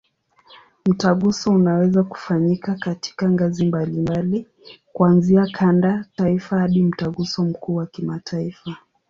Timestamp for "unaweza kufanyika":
1.51-2.75